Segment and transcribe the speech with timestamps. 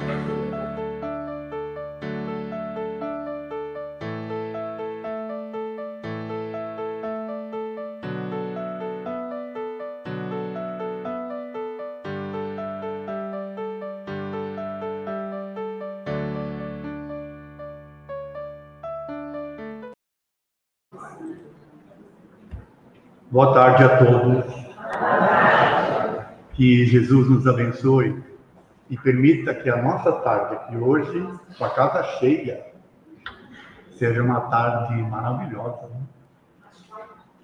[0.00, 0.23] 嗯。
[23.34, 24.44] Boa tarde a todos.
[26.52, 28.22] Que Jesus nos abençoe
[28.88, 31.20] e permita que a nossa tarde aqui hoje,
[31.58, 32.64] com a casa cheia,
[33.98, 35.88] seja uma tarde maravilhosa.
[35.88, 36.02] Né?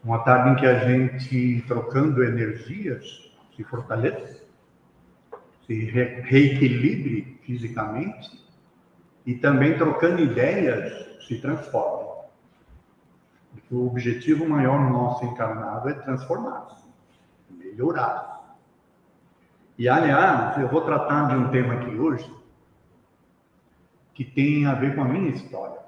[0.04, 4.44] Uma tarde em que a gente, trocando energias, se fortaleça,
[5.66, 8.30] se re reequilibre fisicamente
[9.26, 11.99] e também trocando ideias, se transforme.
[13.70, 16.84] O objetivo maior nosso encarnado é transformar-se,
[17.50, 18.56] melhorar.
[19.78, 22.30] E, aliás, eu vou tratar de um tema aqui hoje
[24.12, 25.78] que tem a ver com a minha história.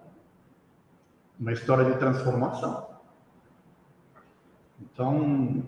[1.38, 2.88] Uma história de transformação.
[4.80, 5.62] Então,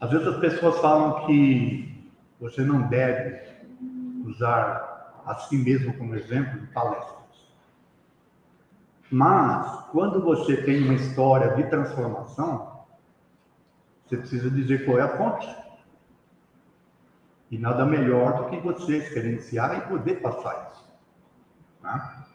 [0.00, 3.40] às vezes as pessoas falam que você não deve
[4.24, 7.23] usar a si mesmo como exemplo de palestra.
[9.10, 12.84] Mas, quando você tem uma história de transformação,
[14.04, 15.64] você precisa dizer qual é a fonte.
[17.50, 20.84] E nada melhor do que você experienciar e poder passar isso.
[21.80, 22.26] Tá?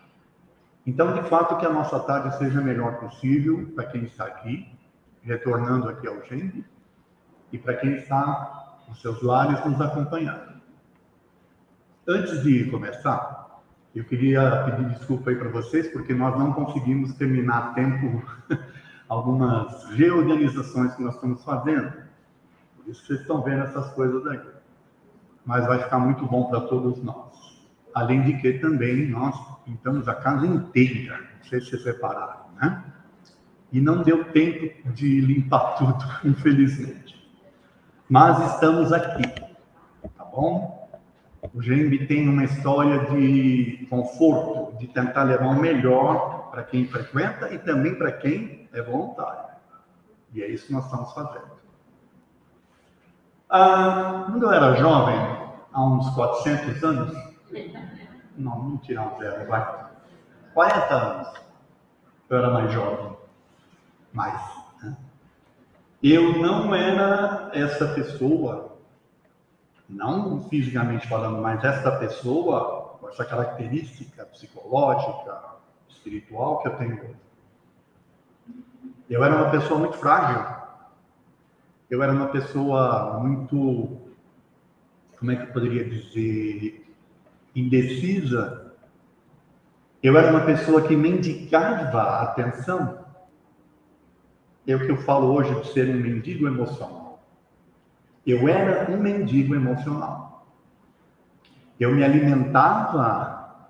[0.86, 4.72] Então, de fato, que a nossa tarde seja a melhor possível para quem está aqui,
[5.22, 6.66] retornando aqui ao Gênesis,
[7.52, 10.60] e para quem está nos seus lares nos acompanhando.
[12.08, 13.39] Antes de começar,
[13.96, 18.24] eu queria pedir desculpa aí para vocês, porque nós não conseguimos terminar a tempo
[19.10, 21.92] algumas reorganizações que nós estamos fazendo.
[22.78, 24.40] Por isso vocês estão vendo essas coisas aí.
[25.44, 27.68] Mas vai ficar muito bom para todos nós.
[27.96, 32.84] Além de que também nós pintamos a casa inteira, não sei se vocês repararam, né?
[33.72, 37.20] E não deu tempo de limpar tudo, infelizmente.
[38.08, 39.24] Mas estamos aqui,
[40.16, 40.79] tá bom?
[41.42, 47.54] O GMB tem uma história de conforto, de tentar levar o melhor para quem frequenta
[47.54, 49.50] e também para quem é voluntário.
[50.34, 51.60] E é isso que nós estamos fazendo.
[53.50, 55.16] Ah, quando eu era jovem,
[55.72, 57.18] há uns 400 anos,
[58.38, 59.86] não, vamos tirar um zero, vai.
[60.54, 61.34] 40 anos,
[62.30, 63.18] eu era mais jovem,
[64.12, 64.42] mais.
[64.84, 64.96] Né?
[66.04, 68.69] Eu não era essa pessoa
[69.90, 75.58] não fisicamente falando, mas essa pessoa, com essa característica psicológica,
[75.90, 77.16] espiritual que eu tenho.
[79.10, 80.60] Eu era uma pessoa muito frágil.
[81.90, 83.98] Eu era uma pessoa muito,
[85.18, 86.96] como é que eu poderia dizer,
[87.56, 88.74] indecisa.
[90.04, 93.06] Eu era uma pessoa que mendicava atenção.
[94.68, 96.99] É o que eu falo hoje de ser um mendigo emocional.
[98.30, 100.46] Eu era um mendigo emocional.
[101.80, 103.70] Eu me alimentava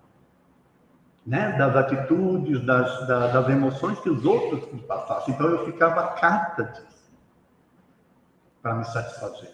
[1.25, 5.33] né, das atitudes, das, das, das emoções que os outros me passassem.
[5.33, 7.09] Então eu ficava carta disso
[8.61, 9.53] para me satisfazer.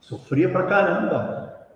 [0.00, 1.68] Sofria pra caramba.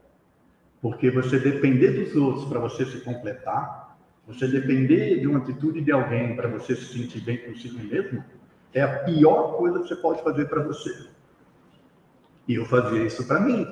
[0.80, 3.96] Porque você depender dos outros para você se completar,
[4.26, 8.24] você depender de uma atitude de alguém para você se sentir bem consigo mesmo,
[8.74, 11.11] é a pior coisa que você pode fazer para você.
[12.46, 13.66] E eu fazia isso para mim,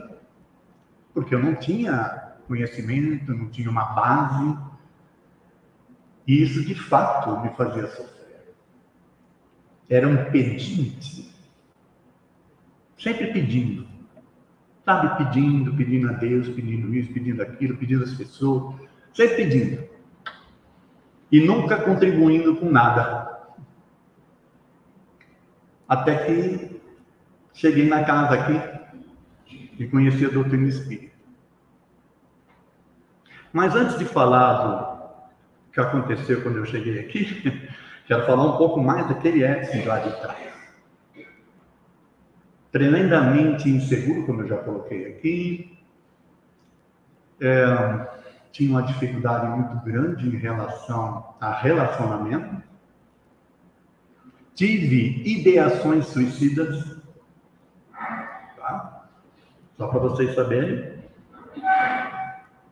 [1.13, 4.57] porque eu não tinha conhecimento, não tinha uma base.
[6.27, 8.55] E isso, de fato, me fazia sofrer.
[9.89, 11.35] Era um pedinte.
[12.97, 13.89] Sempre pedindo.
[14.85, 18.77] Sabe, pedindo, pedindo a Deus, pedindo isso, pedindo aquilo, pedindo às pessoas.
[19.13, 19.91] Sempre pedindo.
[21.33, 23.29] E nunca contribuindo com nada.
[25.89, 26.81] Até que
[27.61, 28.70] Cheguei na casa aqui
[29.81, 31.17] e conheci a doutrina espírita.
[33.51, 37.43] Mas antes de falar do que aconteceu quando eu cheguei aqui,
[38.07, 40.51] quero falar um pouco mais daquele Edson lá de trás.
[42.71, 45.79] Tremendamente inseguro, como eu já coloquei aqui,
[47.41, 48.09] é,
[48.53, 52.63] tinha uma dificuldade muito grande em relação a relacionamento,
[54.55, 57.00] tive ideações suicidas,
[59.81, 60.93] Só para vocês saberem.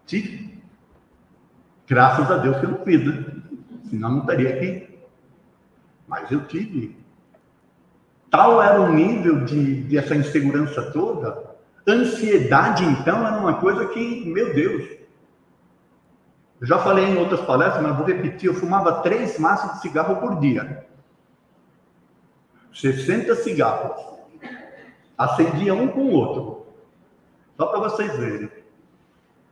[0.04, 0.62] Tive.
[1.86, 3.24] Graças a Deus que eu não fiz, né?
[3.88, 4.98] Senão não estaria aqui.
[6.06, 6.98] Mas eu tive.
[8.30, 11.56] Tal era o nível de, de essa insegurança toda.
[11.86, 14.86] Ansiedade, então, era uma coisa que, meu Deus.
[16.60, 18.48] Eu já falei em outras palestras, mas vou repetir.
[18.50, 20.86] Eu fumava três maços de cigarro por dia.
[22.74, 23.98] 60 cigarros.
[25.16, 26.67] Acendia um com o outro.
[27.58, 28.48] Só para vocês verem.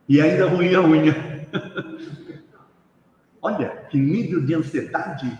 [0.07, 1.13] E ainda ruía a unha.
[3.41, 5.37] Olha que nível de ansiedade,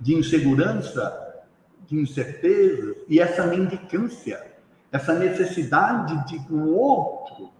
[0.00, 1.44] de insegurança,
[1.86, 4.44] de incerteza e essa mendicância,
[4.90, 7.52] essa necessidade de o outro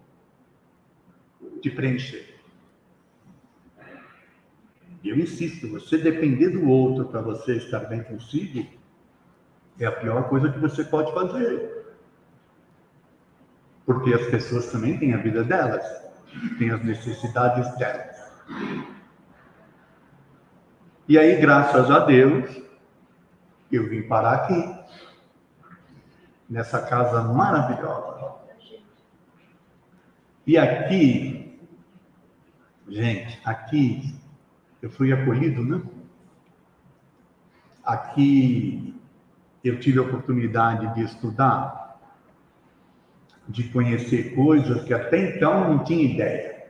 [1.63, 2.35] te preencher.
[5.05, 8.67] E eu insisto, você depender do outro para você estar bem consigo
[9.79, 11.76] é a pior coisa que você pode fazer.
[13.87, 15.85] Porque as pessoas também têm a vida delas,
[16.59, 18.17] têm as necessidades delas.
[21.09, 22.61] E aí, graças a Deus,
[23.71, 24.77] eu vim parar aqui,
[26.51, 28.35] nessa casa maravilhosa.
[30.47, 31.59] E aqui,
[32.89, 34.15] gente, aqui
[34.81, 35.83] eu fui acolhido, né?
[37.85, 39.01] Aqui
[39.65, 41.86] eu tive a oportunidade de estudar,
[43.49, 46.67] de conhecer coisas que até então não tinha ideia.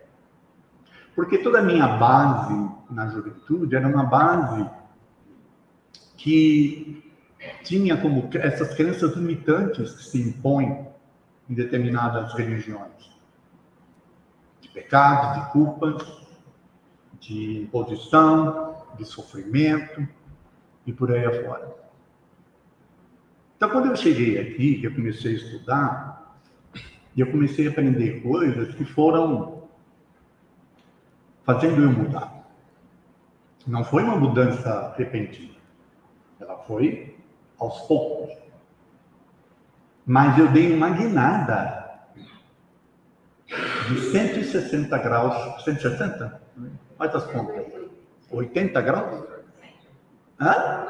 [1.14, 4.69] Porque toda a minha base na juventude era uma base
[6.17, 7.02] que
[7.62, 10.87] tinha como essas crenças limitantes que se impõem
[11.49, 13.11] em determinadas religiões.
[14.61, 16.26] De pecados, de culpas,
[17.20, 20.06] de imposição, de sofrimento
[20.87, 21.75] e por aí afora.
[23.56, 26.25] Então, quando eu cheguei aqui, que eu comecei a estudar,
[27.16, 29.62] e eu comecei a aprender coisas que foram
[31.44, 32.46] fazendo eu mudar.
[33.66, 35.54] Não foi uma mudança repentina.
[36.38, 37.16] Ela foi
[37.58, 38.36] aos poucos.
[40.04, 42.00] Mas eu dei uma guinada
[43.88, 45.64] de 160 graus.
[45.64, 46.42] 160?
[46.98, 47.64] Faz as contas.
[48.30, 49.26] 80 graus?
[50.38, 50.86] Hã?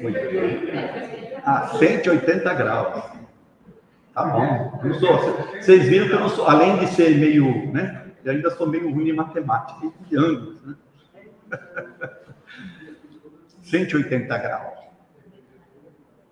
[0.00, 1.42] 80.
[1.44, 3.25] Ah, 180 graus.
[4.16, 4.80] Tá bom.
[4.82, 5.14] Não sou,
[5.60, 8.12] vocês viram que eu não sou, além de ser meio, né?
[8.24, 10.74] Eu ainda sou meio ruim em matemática e de ângulos, né?
[13.60, 14.78] 180 graus.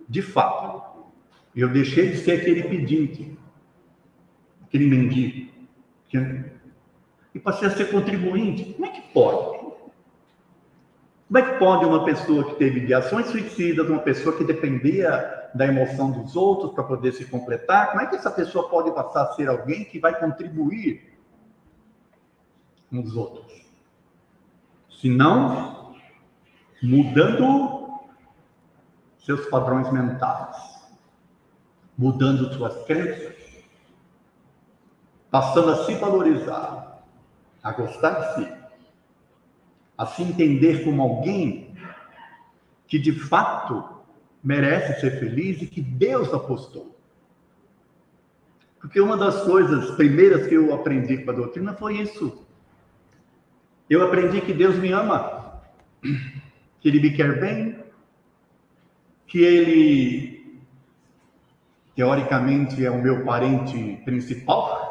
[0.08, 1.04] De fato,
[1.54, 3.36] eu deixei de ser aquele pedinte,
[4.62, 5.52] aquele mendigo,
[7.34, 8.72] e passei a ser contribuinte.
[8.72, 9.63] Como é que pode?
[11.26, 15.66] Como é que pode uma pessoa que teve ideações suicidas, uma pessoa que dependia da
[15.66, 19.32] emoção dos outros para poder se completar, como é que essa pessoa pode passar a
[19.32, 21.16] ser alguém que vai contribuir
[22.90, 23.64] com os outros?
[25.00, 25.94] Se não,
[26.82, 28.00] mudando
[29.18, 30.56] seus padrões mentais,
[31.96, 33.34] mudando suas crenças,
[35.30, 37.02] passando a se valorizar,
[37.62, 38.63] a gostar de si
[39.96, 41.74] a se entender como alguém
[42.86, 43.84] que de fato
[44.42, 46.94] merece ser feliz e que Deus apostou.
[48.78, 52.46] Porque uma das coisas primeiras que eu aprendi com a doutrina foi isso.
[53.88, 55.62] Eu aprendi que Deus me ama,
[56.02, 57.78] que Ele me quer bem,
[59.26, 60.60] que Ele,
[61.96, 64.83] teoricamente, é o meu parente principal,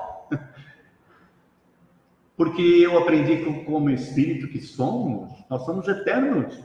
[2.35, 6.59] porque eu aprendi que, como espírito que somos, nós somos eternos.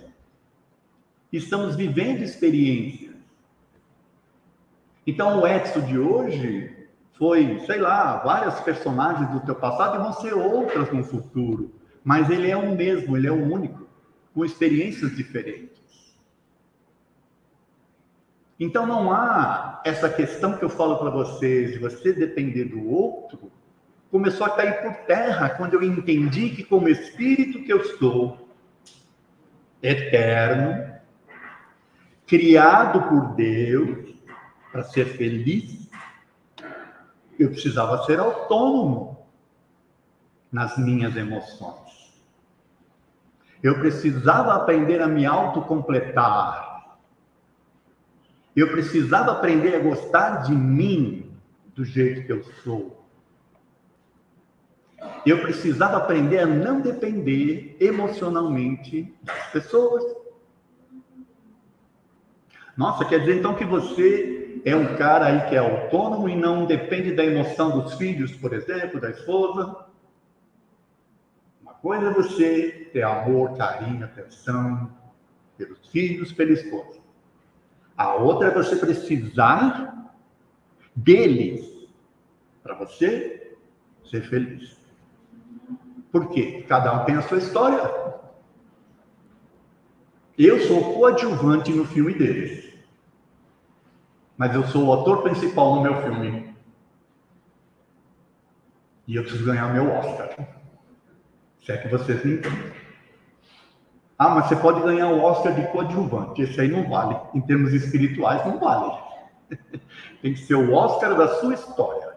[1.33, 3.15] Estamos vivendo experiências.
[5.07, 6.75] Então, o Edson de hoje
[7.13, 11.75] foi, sei lá, várias personagens do teu passado e vão ser outras no futuro.
[12.03, 13.87] Mas ele é o mesmo, ele é o único,
[14.35, 15.79] com experiências diferentes.
[18.59, 23.53] Então, não há essa questão que eu falo para vocês, de você depender do outro
[24.11, 28.49] começou a cair por terra quando eu entendi que, como espírito que eu sou,
[29.83, 30.93] eterno,
[32.27, 34.15] criado por Deus
[34.73, 35.89] para ser feliz,
[37.39, 39.27] eu precisava ser autônomo
[40.51, 41.89] nas minhas emoções.
[43.63, 46.97] Eu precisava aprender a me autocompletar.
[48.55, 51.33] Eu precisava aprender a gostar de mim
[51.75, 53.08] do jeito que eu sou.
[55.29, 60.03] Eu precisava aprender a não depender emocionalmente das pessoas.
[62.75, 66.65] Nossa, quer dizer então que você é um cara aí que é autônomo e não
[66.65, 69.85] depende da emoção dos filhos, por exemplo, da esposa.
[71.61, 74.91] Uma coisa é você ter amor, carinho, atenção
[75.59, 77.01] pelos filhos, pela esposa.
[77.95, 80.11] A outra é você precisar
[80.97, 81.87] deles
[82.63, 83.59] para você
[84.09, 84.78] ser feliz.
[86.11, 86.65] Por quê?
[86.69, 87.83] Cada um tem a sua história.
[90.37, 92.73] Eu sou coadjuvante no filme deles.
[94.37, 96.55] Mas eu sou o ator principal no meu filme.
[99.07, 100.31] E eu preciso ganhar meu Oscar.
[101.65, 102.73] Se é que vocês me entendem.
[104.19, 106.43] Ah, mas você pode ganhar o Oscar de coadjuvante.
[106.43, 107.17] Esse aí não vale.
[107.35, 108.99] Em termos espirituais, não vale.
[110.23, 112.17] Tem que ser o Oscar da sua história.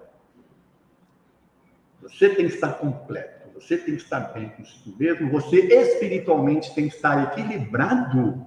[2.02, 3.41] Você tem que estar completo.
[3.62, 5.30] Você tem que estar bem consigo mesmo.
[5.32, 8.46] Você espiritualmente tem que estar equilibrado.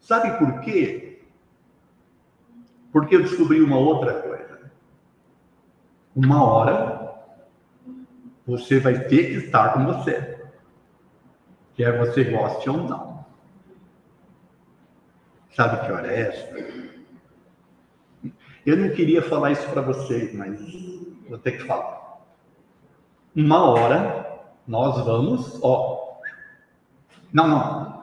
[0.00, 1.22] Sabe por quê?
[2.92, 4.72] Porque eu descobri uma outra coisa.
[6.14, 7.14] Uma hora
[8.44, 10.42] você vai ter que estar com você.
[11.74, 13.24] Quer você goste ou não.
[15.54, 16.82] Sabe que hora é essa?
[18.66, 20.60] Eu não queria falar isso para vocês, mas
[21.28, 22.01] vou ter que falar
[23.34, 26.18] uma hora nós vamos, ó.
[27.32, 28.02] Não, não.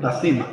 [0.00, 0.46] Para cima.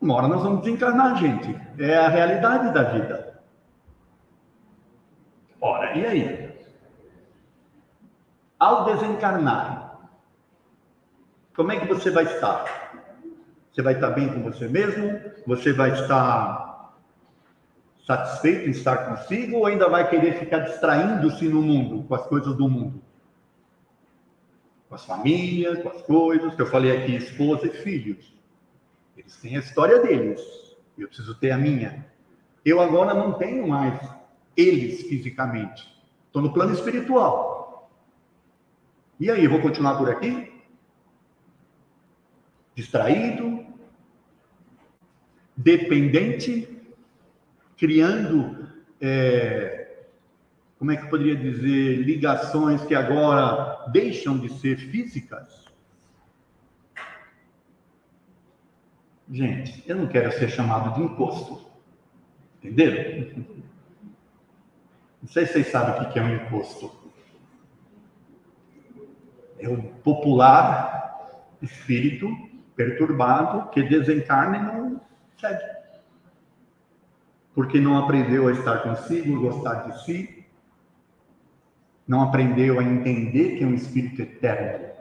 [0.00, 1.58] Uma hora nós vamos desencarnar, gente.
[1.78, 3.42] É a realidade da vida.
[5.60, 6.54] Ora, e aí?
[8.58, 9.98] Ao desencarnar,
[11.56, 12.64] como é que você vai estar?
[13.72, 15.20] Você vai estar bem com você mesmo?
[15.46, 16.63] Você vai estar
[18.06, 22.54] satisfeito em estar consigo ou ainda vai querer ficar distraindo-se no mundo, com as coisas
[22.54, 23.02] do mundo?
[24.88, 28.34] Com as famílias, com as coisas, que eu falei aqui, esposa e filhos.
[29.16, 30.40] Eles têm a história deles,
[30.98, 32.06] eu preciso ter a minha.
[32.64, 33.98] Eu agora não tenho mais
[34.56, 35.88] eles fisicamente,
[36.26, 37.90] estou no plano espiritual.
[39.18, 40.52] E aí, vou continuar por aqui?
[42.74, 43.64] Distraído?
[45.56, 46.73] Dependente
[47.76, 48.68] criando,
[49.00, 50.04] é,
[50.78, 55.64] como é que eu poderia dizer, ligações que agora deixam de ser físicas?
[59.30, 61.66] Gente, eu não quero ser chamado de imposto.
[62.62, 63.44] Entenderam?
[65.22, 66.94] Não sei se vocês sabem o que é um imposto.
[69.58, 72.28] É o popular espírito
[72.76, 75.00] perturbado que desencarna e não
[75.38, 75.73] segue
[77.54, 80.44] porque não aprendeu a estar consigo, gostar de si,
[82.06, 84.92] não aprendeu a entender que é um espírito eterno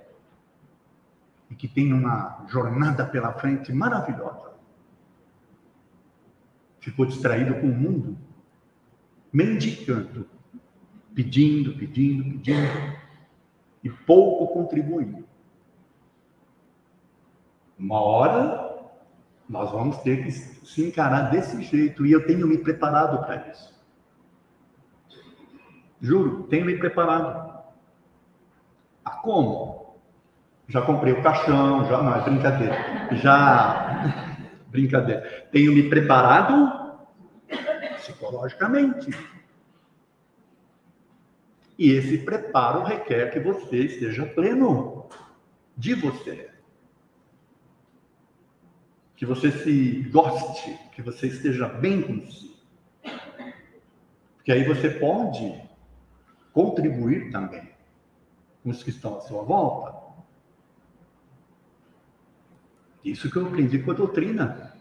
[1.50, 4.53] e que tem uma jornada pela frente maravilhosa.
[6.79, 8.17] Ficou distraído com o mundo,
[9.31, 10.29] mendicando,
[11.15, 12.98] pedindo, pedindo, pedindo
[13.83, 15.25] e pouco contribuindo.
[17.77, 18.73] Uma hora
[19.53, 23.72] nós vamos ter que se encarar desse jeito e eu tenho me preparado para isso.
[26.01, 27.53] Juro, tenho me preparado.
[29.05, 29.95] Ah, como?
[30.67, 32.75] Já comprei o caixão, já não é brincadeira.
[33.12, 35.48] Já brincadeira.
[35.51, 36.98] Tenho me preparado
[37.98, 39.15] psicologicamente.
[41.77, 45.07] E esse preparo requer que você esteja pleno
[45.77, 46.52] de você
[49.15, 52.55] que você se goste, que você esteja bem com si.
[54.36, 55.62] Porque aí você pode
[56.51, 57.70] contribuir também
[58.62, 60.03] com os que estão à sua volta.
[63.03, 64.74] Isso que eu aprendi com a doutrina.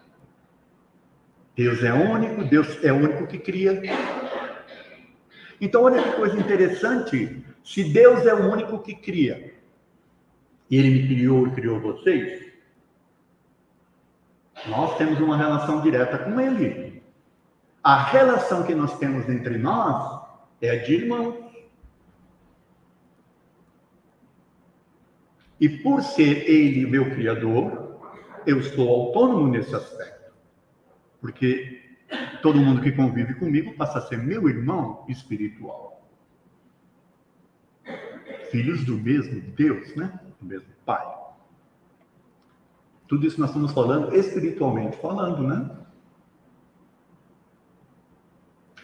[1.56, 3.82] Deus é único, Deus é o único que cria.
[5.60, 7.44] Então, olha que coisa interessante.
[7.64, 9.54] Se Deus é o único que cria,
[10.70, 12.51] e Ele me criou e criou vocês,
[14.66, 17.02] nós temos uma relação direta com Ele.
[17.82, 20.22] A relação que nós temos entre nós
[20.60, 21.52] é a de irmãos.
[25.60, 28.00] E por ser Ele meu Criador,
[28.46, 30.32] eu estou autônomo nesse aspecto.
[31.20, 31.82] Porque
[32.40, 36.04] todo mundo que convive comigo passa a ser meu irmão espiritual.
[38.50, 40.20] Filhos do mesmo Deus, né?
[40.40, 41.21] Do mesmo Pai.
[43.12, 45.68] Tudo isso nós estamos falando espiritualmente falando, né?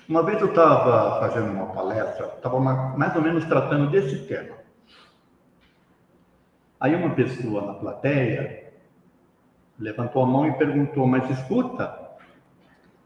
[0.07, 4.55] Uma vez eu estava fazendo uma palestra, estava mais ou menos tratando desse tema.
[6.79, 8.71] Aí uma pessoa na plateia
[9.79, 11.99] levantou a mão e perguntou: Mas escuta,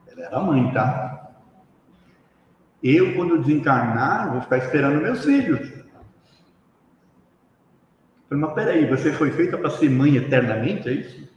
[0.08, 1.36] ela era mãe, tá?
[2.82, 5.81] Eu, quando desencarnar, vou ficar esperando meus filhos.
[8.32, 11.28] Falei, mas peraí, você foi feita para ser mãe eternamente, é isso?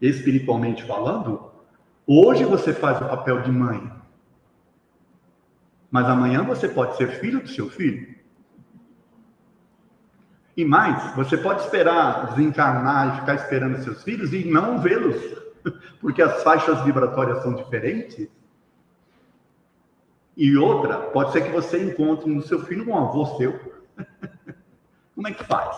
[0.00, 1.50] Espiritualmente falando?
[2.06, 3.90] Hoje você faz o papel de mãe.
[5.90, 8.14] Mas amanhã você pode ser filho do seu filho.
[10.56, 15.16] E mais, você pode esperar desencarnar e ficar esperando seus filhos e não vê-los,
[16.00, 18.28] porque as faixas vibratórias são diferentes.
[20.36, 23.58] E outra, pode ser que você encontre no seu filho um avô seu.
[25.16, 25.74] Como é que faz?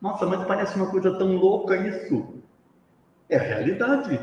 [0.00, 2.42] Nossa, mas parece uma coisa tão louca isso.
[3.28, 4.20] É realidade.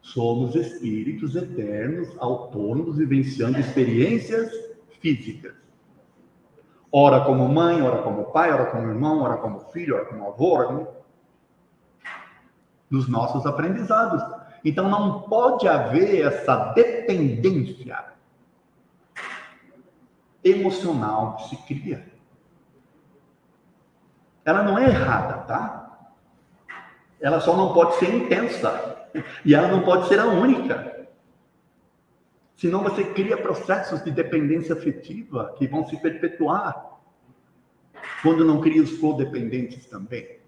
[0.00, 4.50] Somos espíritos eternos, autônomos, vivenciando experiências
[5.00, 5.54] físicas.
[6.90, 10.54] Ora como mãe, ora como pai, ora como irmão, ora como filho, ora como avô,
[10.54, 10.88] ora como...
[12.90, 14.20] nos nossos aprendizados.
[14.64, 18.04] Então não pode haver essa dependência
[20.42, 22.11] emocional que se cria.
[24.44, 25.82] Ela não é errada, tá?
[27.20, 29.08] Ela só não pode ser intensa.
[29.44, 31.08] E ela não pode ser a única.
[32.56, 37.00] Senão você cria processos de dependência afetiva que vão se perpetuar.
[38.22, 40.40] Quando não cria os codependentes também.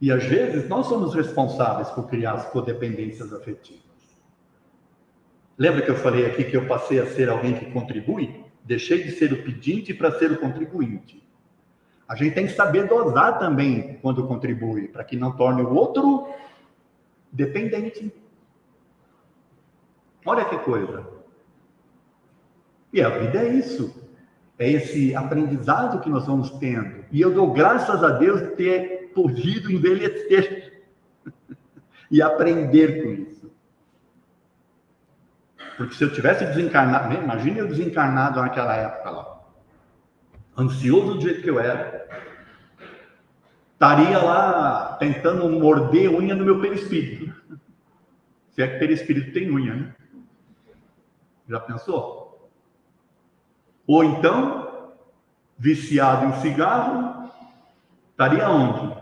[0.00, 3.82] E às vezes nós somos responsáveis por criar as codependências afetivas.
[5.58, 8.44] Lembra que eu falei aqui que eu passei a ser alguém que contribui?
[8.62, 11.25] Deixei de ser o pedinte para ser o contribuinte.
[12.08, 16.28] A gente tem que saber dosar também quando contribui, para que não torne o outro
[17.32, 18.12] dependente.
[20.24, 21.06] Olha que coisa.
[22.92, 23.94] E a vida é isso.
[24.58, 27.04] É esse aprendizado que nós vamos tendo.
[27.10, 30.84] E eu dou graças a Deus de ter podido envelhecer
[32.10, 33.52] e aprender com isso.
[35.76, 39.35] Porque se eu tivesse desencarnado, imagine eu desencarnado naquela época lá,
[40.56, 42.08] ansioso do jeito que eu era,
[43.72, 47.34] estaria lá tentando morder unha no meu perispírito.
[48.52, 49.94] Se é que perispírito tem unha, né?
[51.48, 52.50] Já pensou?
[53.86, 54.94] Ou então,
[55.58, 57.30] viciado em cigarro,
[58.10, 58.96] estaria onde?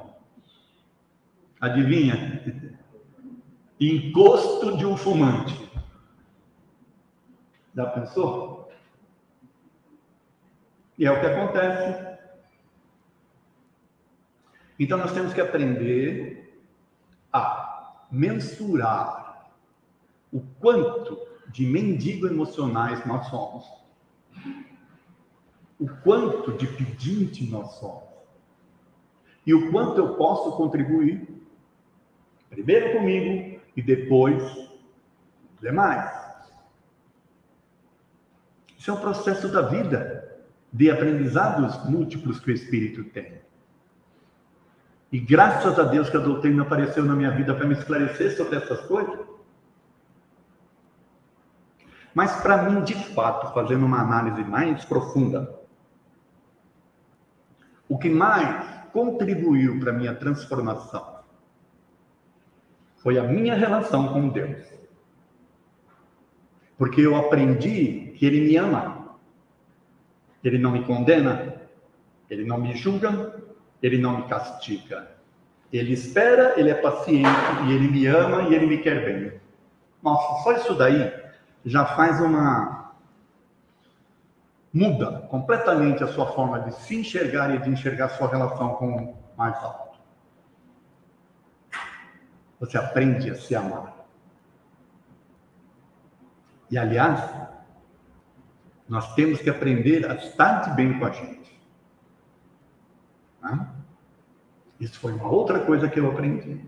[1.61, 2.43] Adivinha?
[3.81, 5.71] Encosto de um fumante.
[7.75, 8.64] Já pensou?
[10.99, 12.15] E é o que acontece.
[14.79, 16.63] Então nós temos que aprender
[17.33, 19.51] a mensurar
[20.33, 23.65] o quanto de mendigo emocionais nós somos.
[25.79, 28.05] O quanto de pedinte nós somos.
[29.47, 31.29] E o quanto eu posso contribuir.
[32.49, 34.43] Primeiro comigo e depois
[35.61, 36.25] demais.
[38.79, 40.24] Isso é um processo da vida,
[40.75, 43.41] de aprendizados múltiplos que o Espírito tem.
[45.13, 48.57] E graças a Deus que a doutrina apareceu na minha vida para me esclarecer sobre
[48.57, 49.21] essas coisas.
[52.13, 55.61] Mas para mim, de fato, fazendo uma análise mais profunda,
[57.89, 61.21] o que mais contribuiu para minha transformação
[62.97, 64.67] foi a minha relação com Deus.
[66.77, 69.04] Porque eu aprendi que Ele me ama,
[70.45, 71.55] Ele não me condena,
[72.29, 73.43] Ele não me julga,
[73.83, 75.11] Ele não me castiga.
[75.73, 77.29] Ele espera, Ele é paciente,
[77.67, 79.41] e Ele me ama e Ele me quer bem.
[80.03, 81.11] Nossa, só isso daí
[81.65, 82.93] já faz uma.
[84.73, 89.17] muda completamente a sua forma de se enxergar e de enxergar sua relação com o
[89.37, 89.99] mais alto.
[92.61, 93.95] Você aprende a se amar.
[96.71, 97.21] E, aliás,
[98.89, 101.61] nós temos que aprender a estar de bem com a gente.
[103.41, 103.75] Tá?
[104.79, 106.61] Isso foi uma outra coisa que eu aprendi.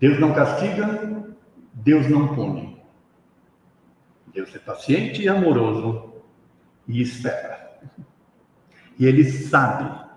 [0.00, 1.34] Deus não castiga,
[1.72, 2.80] Deus não pune.
[4.32, 6.14] Deus é paciente e amoroso
[6.88, 7.78] e espera.
[8.98, 10.08] E Ele sabe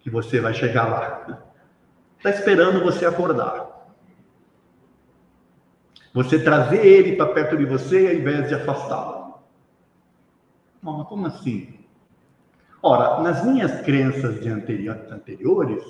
[0.00, 1.42] que você vai chegar lá.
[2.18, 3.61] Está esperando você acordar.
[6.12, 9.38] Você trazer ele para perto de você ao invés de afastá-lo.
[10.82, 11.78] Mas como assim?
[12.82, 15.84] Ora, nas minhas crenças de anteriores,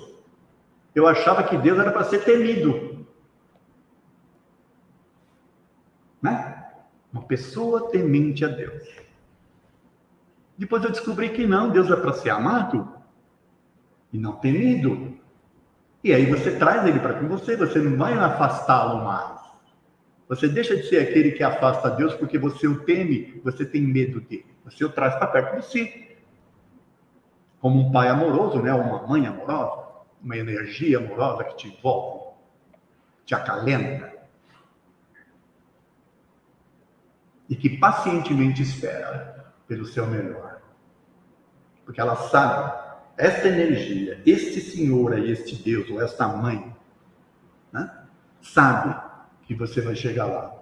[0.93, 3.05] eu achava que Deus era para ser temido.
[6.21, 6.71] Né?
[7.11, 8.87] Uma pessoa temente a Deus.
[10.57, 12.87] Depois eu descobri que não, Deus é para ser amado.
[14.13, 15.17] e não temido.
[16.03, 19.42] E aí você traz ele para com você, você não vai afastá-lo mais.
[20.33, 24.19] Você deixa de ser aquele que afasta Deus porque você o teme, você tem medo
[24.19, 24.47] dele.
[24.65, 26.17] Você o traz para perto de si.
[27.59, 28.73] Como um pai amoroso, né?
[28.73, 29.85] uma mãe amorosa,
[30.23, 32.33] uma energia amorosa que te envolve,
[33.23, 34.11] te acalenta.
[37.47, 40.63] E que pacientemente espera pelo seu melhor.
[41.85, 42.73] Porque ela sabe,
[43.17, 46.75] esta energia, este senhor aí, este Deus, ou esta mãe,
[47.71, 48.03] né?
[48.41, 49.12] sabe
[49.45, 50.53] que você vai chegar lá.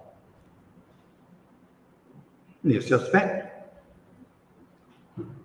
[2.62, 3.52] Nesse aspecto.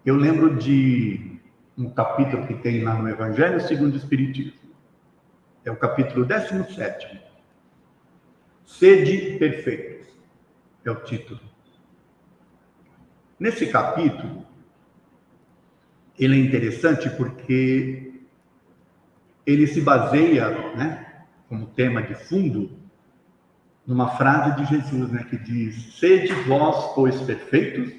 [0.06, 1.40] Eu lembro de
[1.78, 4.58] um capítulo que tem lá no Evangelho segundo o Espiritismo.
[5.66, 7.22] É o capítulo 17.
[8.66, 10.08] Sede perfeitos.
[10.86, 11.40] É o título.
[13.40, 14.46] Nesse capítulo,
[16.18, 18.22] ele é interessante porque
[19.46, 22.78] ele se baseia, né, como tema de fundo,
[23.88, 27.94] numa frase de Jesus, né, que diz: Sede vós, pois, perfeitos,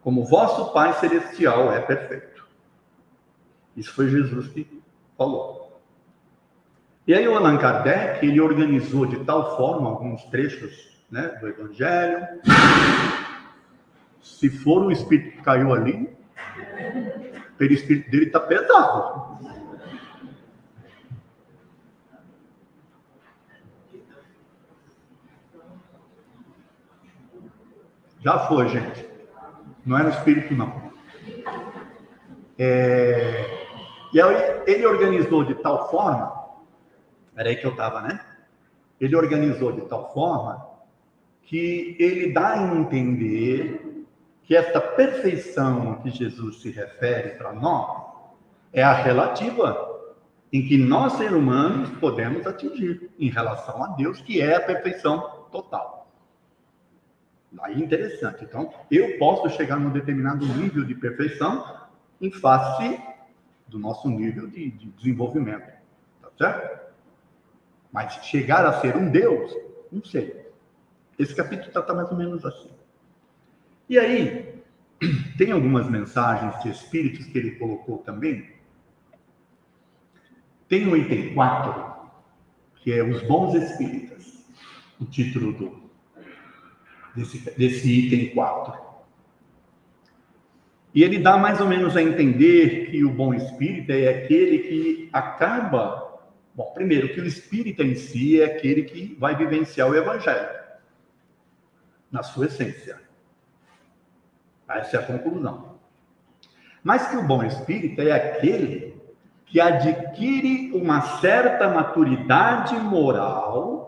[0.00, 2.46] como vosso Pai Celestial é perfeito.
[3.76, 4.80] Isso foi Jesus que
[5.18, 5.82] falou.
[7.06, 12.26] E aí o Allan Kardec, ele organizou de tal forma alguns trechos né, do Evangelho.
[14.20, 16.08] Se for o Espírito que caiu ali,
[17.54, 19.38] o perispírito dele está pesado.
[28.26, 29.08] Já foi, gente.
[29.84, 30.90] Não é no espírito, não.
[32.58, 33.68] É...
[34.12, 36.34] E aí ele organizou de tal forma,
[37.36, 38.20] era aí que eu estava, né?
[39.00, 40.66] Ele organizou de tal forma
[41.42, 44.04] que ele dá a entender
[44.42, 48.06] que esta perfeição que Jesus se refere para nós
[48.72, 49.88] é a relativa
[50.52, 55.46] em que nós, seres humanos, podemos atingir em relação a Deus, que é a perfeição
[55.52, 56.05] total.
[57.60, 58.44] Aí é interessante.
[58.44, 61.86] Então, eu posso chegar num determinado nível de perfeição
[62.20, 63.00] em face
[63.66, 65.70] do nosso nível de, de desenvolvimento.
[66.22, 66.86] Tá certo?
[67.92, 69.54] Mas chegar a ser um Deus,
[69.90, 70.46] não sei.
[71.18, 72.70] Esse capítulo está mais ou menos assim.
[73.88, 74.62] E aí,
[75.38, 78.54] tem algumas mensagens de espíritos que ele colocou também.
[80.68, 82.10] Tem o item 4,
[82.76, 84.44] que é os bons espíritas,
[85.00, 85.85] o título do,
[87.16, 88.86] desse, desse item 4.
[90.94, 95.10] E ele dá mais ou menos a entender que o bom espírita é aquele que
[95.12, 96.20] acaba.
[96.54, 100.48] Bom, primeiro, que o espírita em si é aquele que vai vivenciar o evangelho,
[102.10, 102.98] na sua essência.
[104.68, 105.76] Essa é a conclusão.
[106.82, 108.96] Mas que o bom espírita é aquele
[109.44, 113.85] que adquire uma certa maturidade moral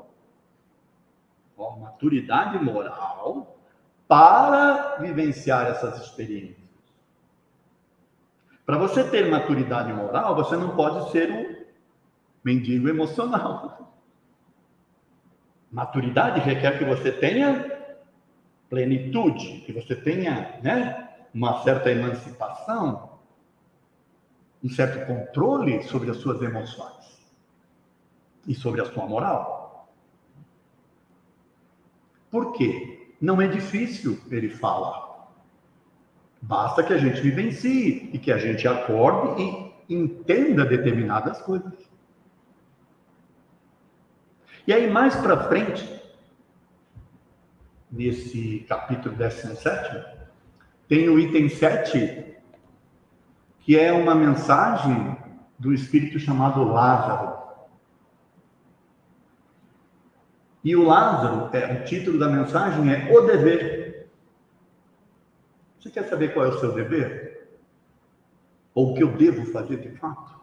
[1.78, 3.56] maturidade moral
[4.06, 6.68] para vivenciar essas experiências.
[8.64, 11.64] Para você ter maturidade moral, você não pode ser um
[12.44, 13.94] mendigo emocional.
[15.70, 17.78] Maturidade requer que você tenha
[18.68, 23.18] plenitude, que você tenha, né, uma certa emancipação,
[24.62, 27.22] um certo controle sobre as suas emoções
[28.46, 29.57] e sobre a sua moral.
[32.30, 33.14] Por quê?
[33.20, 35.28] Não é difícil, ele fala.
[36.40, 41.72] Basta que a gente vivencie e que a gente acorde e entenda determinadas coisas.
[44.66, 45.98] E aí, mais para frente,
[47.90, 50.04] nesse capítulo 17,
[50.86, 52.36] tem o item 7,
[53.60, 55.16] que é uma mensagem
[55.58, 57.47] do espírito chamado Lázaro.
[60.64, 64.08] E o Lázaro, é, o título da mensagem é O Dever.
[65.78, 67.58] Você quer saber qual é o seu dever?
[68.74, 70.38] Ou o que eu devo fazer de fato?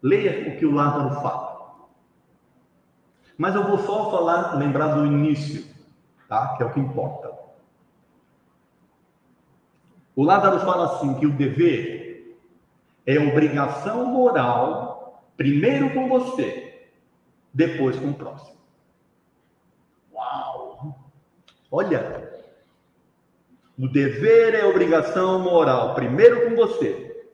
[0.00, 1.88] Leia o que o Lázaro fala.
[3.36, 5.64] Mas eu vou só falar, lembrar do início,
[6.28, 6.56] tá?
[6.56, 7.32] Que é o que importa.
[10.14, 12.36] O Lázaro fala assim que o dever
[13.06, 16.90] é obrigação moral, primeiro com você,
[17.54, 18.57] depois com o próximo.
[21.70, 22.42] Olha,
[23.78, 27.28] o dever é obrigação moral, primeiro com você,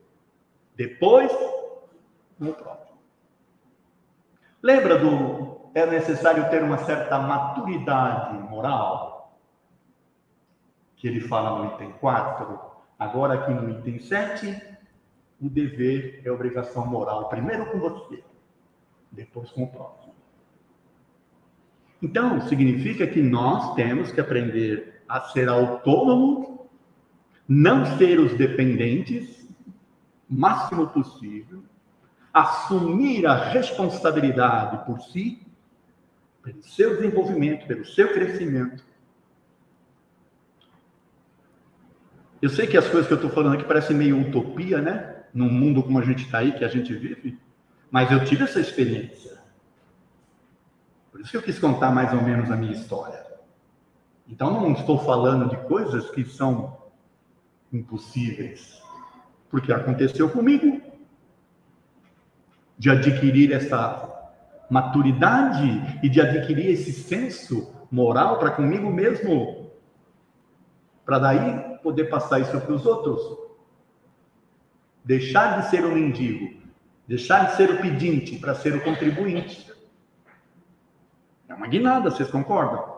[0.75, 2.95] depois com o próprio.
[4.61, 9.37] Lembra do é necessário ter uma certa maturidade moral?
[10.95, 12.59] Que ele fala no item 4,
[12.97, 14.77] agora aqui no item 7,
[15.41, 18.23] o dever é obrigação moral, primeiro com você,
[19.11, 20.04] depois com o próximo.
[22.05, 26.59] Então, significa que nós temos que aprender a ser autônomos,
[27.47, 29.49] não ser os dependentes,
[30.29, 31.63] máximo possível,
[32.31, 35.41] assumir a responsabilidade por si,
[36.43, 38.83] pelo seu desenvolvimento, pelo seu crescimento.
[42.39, 45.23] Eu sei que as coisas que eu estou falando aqui parecem meio utopia, né?
[45.33, 47.39] Num mundo como a gente está aí, que a gente vive,
[47.89, 49.34] mas eu tive essa experiência.
[51.15, 53.25] Por isso que eu quis contar mais ou menos a minha história.
[54.27, 56.77] Então, não estou falando de coisas que são
[57.71, 58.83] impossíveis,
[59.49, 60.81] porque aconteceu comigo
[62.77, 64.13] de adquirir essa
[64.69, 69.71] maturidade e de adquirir esse senso moral para comigo mesmo,
[71.05, 73.21] para daí poder passar isso para os outros.
[75.01, 76.61] Deixar de ser o mendigo,
[77.07, 79.74] deixar de ser o pedinte para ser o contribuinte.
[81.47, 82.95] É uma guinada, vocês concordam?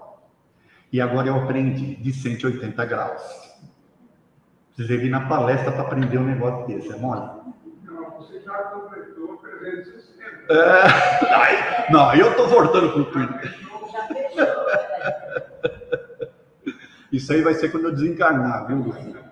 [0.92, 3.22] E agora eu aprendi de 180 graus.
[4.76, 7.30] Precisei vir na palestra para aprender um negócio desse, é mole?
[7.84, 10.54] Não, você já completou 360.
[10.54, 13.68] É, não, eu estou voltando para o Twitter.
[17.12, 19.26] Isso aí vai ser quando eu desencarnar, viu, Luciano?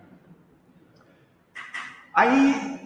[2.13, 2.79] Aí,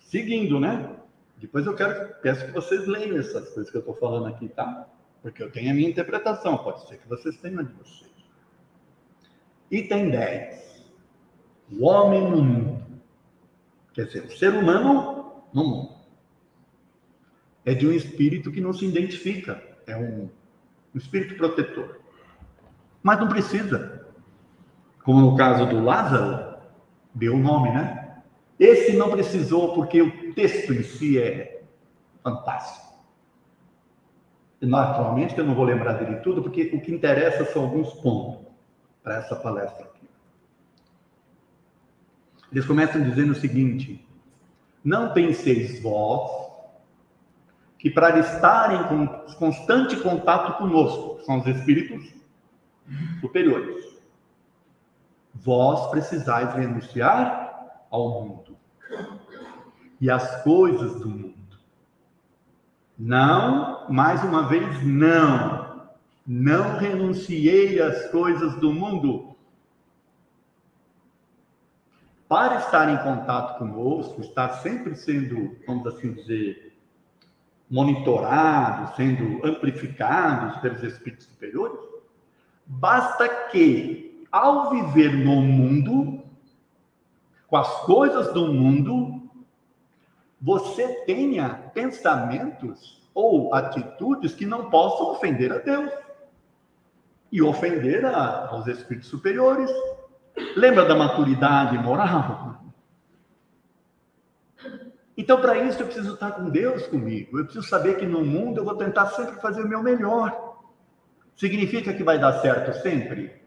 [0.00, 0.96] seguindo, né?
[1.36, 4.86] Depois eu quero, peço que vocês leiam essas coisas que eu estou falando aqui, tá?
[5.22, 8.10] Porque eu tenho a minha interpretação, pode ser que vocês tenham a de vocês.
[9.70, 10.84] Item 10.
[11.72, 12.86] O homem no mundo.
[13.92, 15.98] Quer dizer, o ser humano no mundo.
[17.64, 19.62] É de um espírito que não se identifica.
[19.86, 20.30] É um,
[20.94, 22.00] um espírito protetor.
[23.02, 24.06] Mas não precisa.
[25.04, 26.58] Como no caso do Lázaro,
[27.14, 28.22] deu o nome, né?
[28.58, 31.62] Esse não precisou porque o texto em si é
[32.22, 32.87] fantástico.
[34.60, 38.46] Naturalmente que eu não vou lembrar dele tudo, porque o que interessa são alguns pontos
[39.02, 40.08] para essa palestra aqui.
[42.50, 44.04] Eles começam dizendo o seguinte:
[44.82, 46.48] Não penseis vós
[47.78, 52.12] que para estarem com constante contato conosco, são os espíritos
[53.20, 54.02] superiores,
[55.32, 58.56] vós precisais renunciar ao mundo
[60.00, 61.37] e às coisas do mundo
[62.98, 65.88] não, mais uma vez, não.
[66.26, 69.36] Não renunciei às coisas do mundo.
[72.28, 76.76] Para estar em contato conosco, estar sempre sendo, vamos assim dizer,
[77.70, 81.78] monitorados, sendo amplificados pelos espíritos superiores,
[82.66, 86.22] basta que, ao viver no mundo,
[87.46, 89.27] com as coisas do mundo,
[90.40, 95.92] você tenha pensamentos ou atitudes que não possam ofender a Deus
[97.32, 99.70] e ofender a, aos espíritos superiores.
[100.56, 102.62] Lembra da maturidade moral?
[105.16, 107.38] Então, para isso, eu preciso estar com Deus comigo.
[107.38, 110.60] Eu preciso saber que no mundo eu vou tentar sempre fazer o meu melhor.
[111.34, 113.42] Significa que vai dar certo sempre?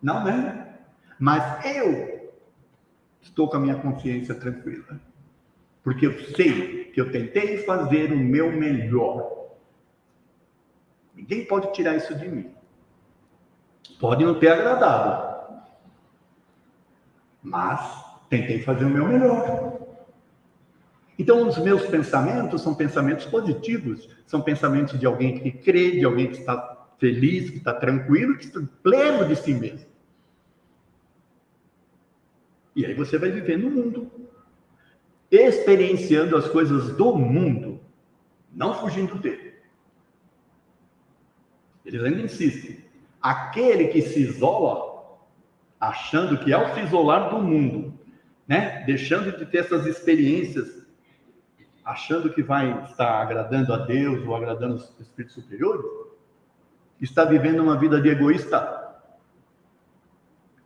[0.00, 0.78] Não, né?
[1.18, 2.13] Mas eu
[3.24, 5.00] estou com a minha consciência tranquila.
[5.82, 9.50] Porque eu sei que eu tentei fazer o meu melhor.
[11.14, 12.50] Ninguém pode tirar isso de mim.
[14.00, 15.62] Pode não ter agradado.
[17.42, 19.74] Mas tentei fazer o meu melhor.
[21.18, 26.28] Então, os meus pensamentos são pensamentos positivos, são pensamentos de alguém que crê, de alguém
[26.28, 29.93] que está feliz, que está tranquilo, que está pleno de si mesmo.
[32.74, 34.10] E aí você vai viver no mundo,
[35.30, 37.80] experienciando as coisas do mundo,
[38.52, 39.54] não fugindo dele.
[41.84, 42.84] Eles ainda insistem.
[43.20, 45.18] Aquele que se isola,
[45.78, 47.98] achando que ao se isolar do mundo,
[48.46, 50.84] né, deixando de ter essas experiências,
[51.84, 55.84] achando que vai estar agradando a Deus ou agradando os espíritos superiores,
[57.00, 59.00] está vivendo uma vida de egoísta,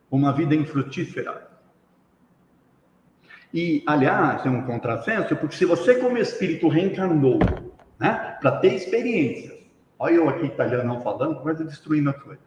[0.09, 1.48] uma vida infrutífera.
[3.53, 7.39] E, aliás, é um contrassenso, porque se você, como espírito, reencarnou,
[7.99, 9.57] né, para ter experiências,
[9.97, 12.39] olha eu aqui italiano falando, quase destruindo a coisa,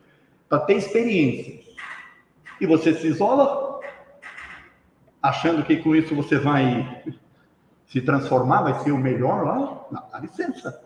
[0.49, 1.67] para ter experiências,
[2.61, 3.81] e você se isola,
[5.21, 7.03] achando que com isso você vai
[7.87, 10.83] se transformar, vai ser o melhor lá, não, dá licença.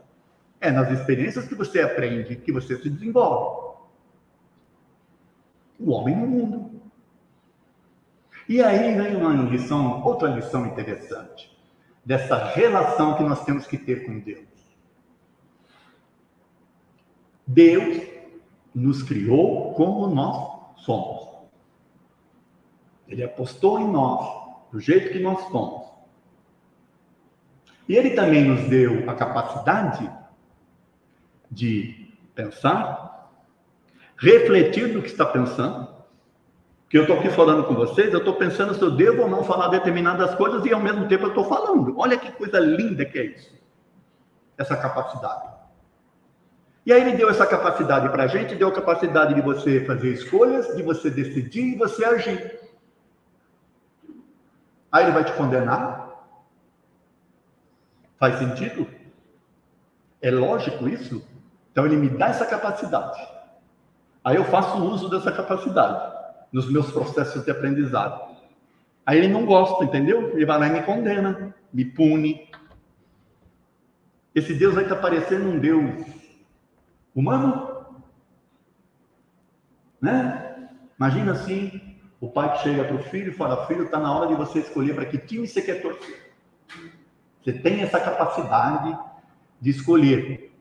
[0.61, 3.77] É nas experiências que você aprende, que você se desenvolve.
[5.79, 6.76] O homem no mundo.
[8.49, 11.57] E aí vem uma lição, outra lição interessante,
[12.05, 14.47] dessa relação que nós temos que ter com Deus.
[17.47, 18.07] Deus
[18.75, 21.29] nos criou como nós somos.
[23.09, 25.87] Ele apostou em nós, do jeito que nós somos.
[27.89, 30.11] E ele também nos deu a capacidade
[31.51, 33.31] de pensar,
[34.19, 35.96] refletir do que está pensando.
[36.89, 39.43] Que eu estou aqui falando com vocês, eu estou pensando se eu devo ou não
[39.43, 41.99] falar determinadas coisas e ao mesmo tempo eu estou falando.
[41.99, 43.53] Olha que coisa linda que é isso.
[44.57, 45.49] Essa capacidade.
[46.85, 50.13] E aí ele deu essa capacidade para a gente, deu a capacidade de você fazer
[50.13, 52.61] escolhas, de você decidir e você agir.
[54.93, 56.07] Aí ele vai te condenar?
[58.17, 58.87] Faz sentido?
[60.23, 61.27] É lógico isso?
[61.73, 63.21] Então ele me dá essa capacidade.
[64.25, 66.16] Aí eu faço uso dessa capacidade
[66.53, 68.37] nos meus processos de aprendizado.
[69.05, 70.31] Aí ele não gosta, entendeu?
[70.35, 72.51] Ele vai lá e me condena, me pune.
[74.35, 76.05] Esse Deus vai estar parecendo um Deus
[77.15, 77.87] humano?
[80.01, 80.69] Né?
[80.99, 84.35] Imagina assim, o pai chega para o filho e fala, filho, está na hora de
[84.35, 86.33] você escolher para que time você quer torcer.
[87.43, 88.99] Você tem essa capacidade
[89.61, 90.53] de escolher.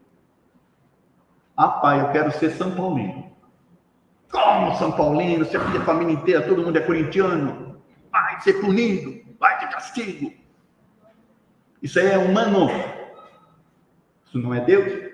[1.57, 3.34] Ah, pai, eu quero ser São Paulino.
[4.35, 7.81] Como São Paulino, você a família inteira, todo mundo é corintiano.
[8.11, 10.33] Vai ser punido, vai ter castigo.
[11.81, 12.69] Isso aí é humano.
[14.25, 15.05] Isso não é Deus.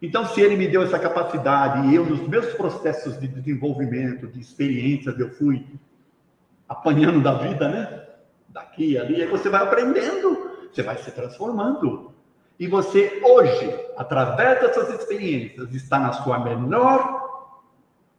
[0.00, 4.40] Então, se ele me deu essa capacidade, e eu, nos meus processos de desenvolvimento, de
[4.40, 5.66] experiências, eu fui
[6.66, 8.06] apanhando da vida, né?
[8.48, 12.15] Daqui ali, aí você vai aprendendo, você vai se transformando.
[12.58, 17.16] E você hoje, através dessas experiências, está na sua melhor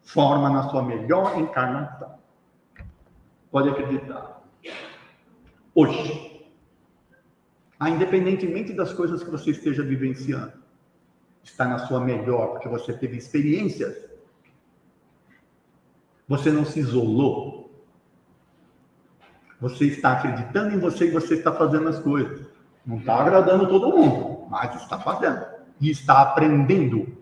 [0.04, 2.18] forma, na sua melhor encarnação.
[3.52, 4.42] Pode acreditar.
[5.74, 6.46] Hoje.
[7.80, 10.54] Ah, independentemente das coisas que você esteja vivenciando,
[11.44, 13.96] está na sua melhor, porque você teve experiências.
[16.28, 17.72] Você não se isolou.
[19.60, 22.48] Você está acreditando em você e você está fazendo as coisas.
[22.86, 25.46] Não está agradando todo mundo, mas está fazendo.
[25.80, 27.18] E está aprendendo.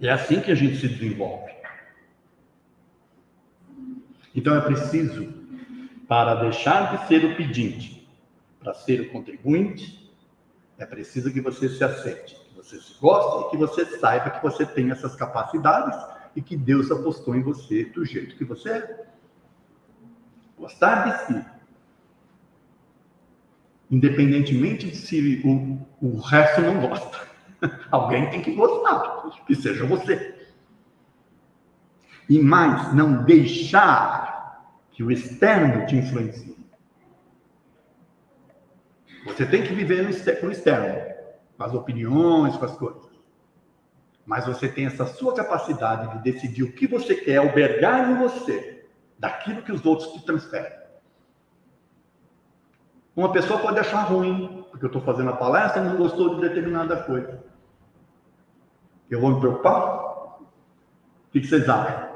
[0.00, 1.52] É assim que a gente se desenvolve.
[4.34, 5.32] Então é preciso,
[6.06, 8.08] para deixar de ser o pedinte,
[8.60, 10.12] para ser o contribuinte,
[10.76, 14.42] é preciso que você se aceite, que você se goste e que você saiba que
[14.42, 15.98] você tem essas capacidades
[16.36, 19.06] e que Deus apostou em você do jeito que você é.
[20.56, 21.57] Gostar de si
[23.90, 27.28] independentemente de se o, o resto não gosta.
[27.90, 30.36] Alguém tem que gostar, que seja você.
[32.28, 36.58] E mais, não deixar que o externo te influencie.
[39.24, 41.14] Você tem que viver no externo,
[41.56, 43.08] com as opiniões, com as coisas.
[44.24, 48.86] Mas você tem essa sua capacidade de decidir o que você quer albergar em você,
[49.18, 50.87] daquilo que os outros te transferem.
[53.18, 56.40] Uma pessoa pode achar ruim, porque eu estou fazendo a palestra e não gostou de
[56.40, 57.42] determinada coisa.
[59.10, 60.38] Eu vou me preocupar?
[60.38, 60.46] O
[61.32, 62.10] que vocês acham?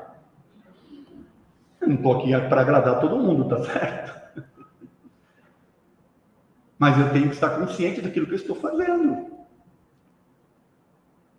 [1.81, 4.47] Eu não estou aqui para agradar todo mundo, tá certo?
[6.79, 9.27] Mas eu tenho que estar consciente daquilo que eu estou fazendo.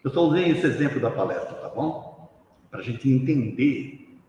[0.03, 2.29] Eu só usei esse exemplo da palestra, tá bom?
[2.69, 4.19] Para a gente entender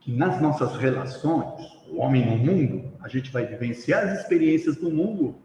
[0.00, 4.90] que nas nossas relações, o homem no mundo, a gente vai vivenciar as experiências do
[4.90, 5.36] mundo,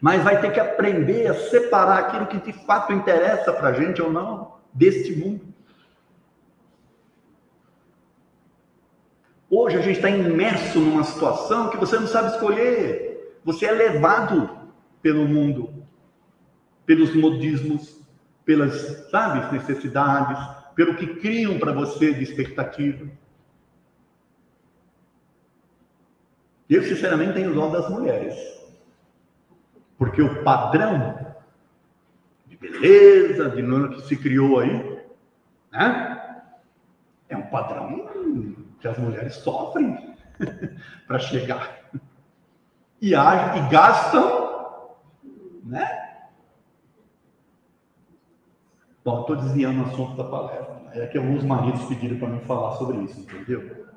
[0.00, 4.00] mas vai ter que aprender a separar aquilo que de fato interessa para a gente
[4.00, 5.48] ou não deste mundo.
[9.50, 13.38] Hoje a gente está imerso numa situação que você não sabe escolher.
[13.44, 14.50] Você é levado
[15.00, 15.86] pelo mundo,
[16.84, 17.98] pelos modismos,
[18.44, 20.38] pelas, sabe, necessidades,
[20.74, 23.08] pelo que criam para você de expectativa.
[26.68, 28.36] Eu, sinceramente, tenho dó das mulheres.
[29.96, 31.34] Porque o padrão
[32.46, 35.02] de beleza, de nome que se criou aí,
[35.72, 36.44] né?
[37.28, 38.08] É um padrão
[38.80, 40.16] que as mulheres sofrem
[41.06, 41.78] para chegar.
[43.00, 44.96] E, agem, e gastam,
[45.64, 46.08] né?
[49.04, 50.78] Bom, estou desviando o assunto da palestra.
[50.92, 53.87] É que alguns maridos pediram para mim falar sobre isso, entendeu?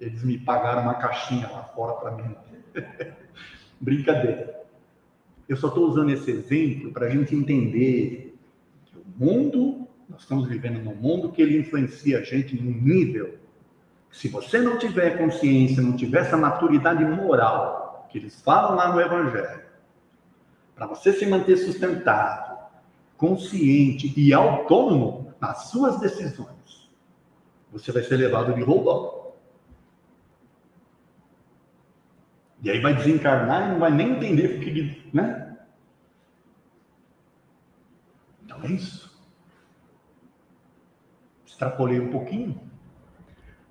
[0.00, 2.34] Eles me pagaram uma caixinha lá fora para mim.
[3.80, 4.62] Brincadeira.
[5.48, 8.36] Eu só estou usando esse exemplo para a gente entender
[8.86, 13.38] que o mundo Nós estamos vivendo num mundo que ele influencia a gente num nível
[14.10, 18.92] que, se você não tiver consciência, não tiver essa maturidade moral que eles falam lá
[18.92, 19.64] no Evangelho,
[20.74, 22.58] para você se manter sustentado,
[23.16, 26.88] consciente e autônomo nas suas decisões,
[27.72, 29.23] você vai ser levado de roubão.
[32.64, 35.54] E aí vai desencarnar e não vai nem entender o que, né?
[38.42, 39.22] Então é isso.
[41.44, 42.58] Extrapolei um pouquinho.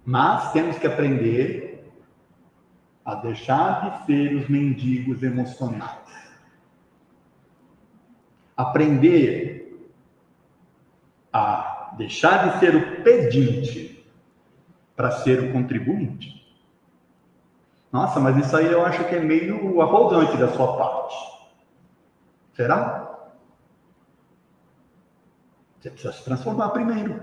[0.06, 1.92] Mas temos que aprender
[3.04, 5.98] a deixar de ser os mendigos emocionais.
[8.56, 9.90] Aprender
[11.34, 14.08] a deixar de ser o pedinte
[14.96, 16.43] para ser o contribuinte.
[17.94, 21.16] Nossa, mas isso aí eu acho que é meio arrogante da sua parte.
[22.56, 23.08] Será?
[25.80, 27.22] Você precisa se transformar primeiro.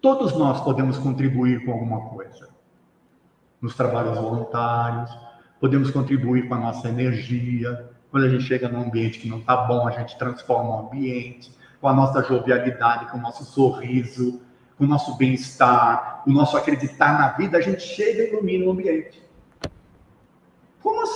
[0.00, 2.48] Todos nós podemos contribuir com alguma coisa.
[3.60, 5.10] Nos trabalhos voluntários,
[5.58, 7.90] podemos contribuir com a nossa energia.
[8.08, 11.52] Quando a gente chega num ambiente que não está bom, a gente transforma o ambiente.
[11.80, 14.40] Com a nossa jovialidade, com o nosso sorriso,
[14.78, 18.70] com o nosso bem-estar, o nosso acreditar na vida, a gente chega e ilumina o
[18.70, 19.25] ambiente.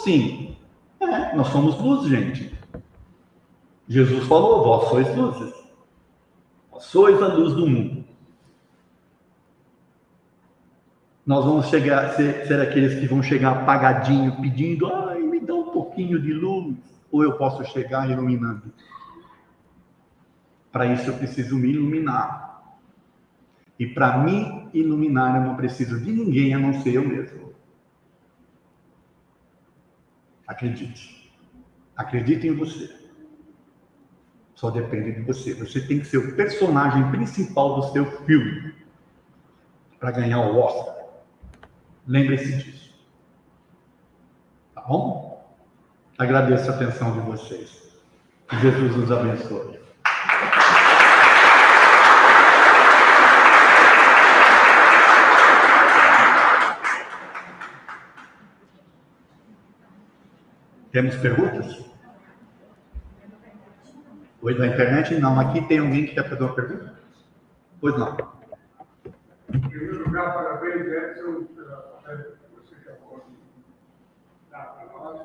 [0.01, 0.57] Assim?
[0.99, 2.59] É, nós somos luz, gente.
[3.87, 5.55] Jesus falou: vós sois luzes.
[6.71, 8.05] Vós sois a luz do mundo.
[11.27, 15.71] Nós vamos chegar, ser, ser aqueles que vão chegar apagadinho, pedindo, ai, me dá um
[15.71, 16.77] pouquinho de luz.
[17.13, 18.73] Ou eu posso chegar iluminando.
[20.73, 22.79] Para isso eu preciso me iluminar.
[23.79, 27.40] E para me iluminar eu não preciso de ninguém a não ser eu mesmo.
[30.51, 31.33] Acredite.
[31.97, 32.93] Acredite em você.
[34.57, 35.55] Só depende de você.
[35.55, 38.75] Você tem que ser o personagem principal do seu filme
[40.01, 41.05] para ganhar o Oscar.
[42.05, 42.93] Lembre-se disso.
[44.75, 45.57] Tá bom?
[46.19, 47.97] Agradeço a atenção de vocês.
[48.61, 49.80] Jesus nos abençoe.
[60.93, 61.89] Temos perguntas?
[64.43, 65.21] Oi, da internet?
[65.21, 65.39] Não.
[65.39, 66.99] Aqui tem alguém que quer fazer uma pergunta?
[67.81, 68.17] Pois não.
[69.55, 75.21] Em primeiro lugar, parabéns, Edson, pela palestra que você acabou de dar para nós.